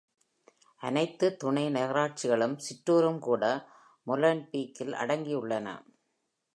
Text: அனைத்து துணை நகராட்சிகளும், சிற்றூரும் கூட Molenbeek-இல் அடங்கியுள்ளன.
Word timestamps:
அனைத்து 0.81 1.27
துணை 1.35 1.65
நகராட்சிகளும், 1.69 2.55
சிற்றூரும் 2.57 3.19
கூட 3.19 3.43
Molenbeek-இல் 4.07 4.93
அடங்கியுள்ளன. 4.93 5.67